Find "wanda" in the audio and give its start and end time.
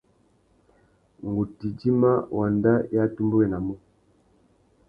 2.35-2.73